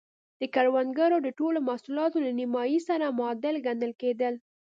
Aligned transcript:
د 0.39 0.41
کروندګرو 0.55 1.17
د 1.21 1.27
ټولو 1.39 1.59
محصولاتو 1.67 2.17
له 2.25 2.31
نییمایي 2.39 2.79
سره 2.89 3.15
معادل 3.17 3.55
ګڼل 3.67 3.91
کېدل. 4.01 4.33